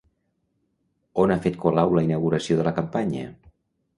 [1.25, 3.29] On ha fet Colau la inauguració de la campanya?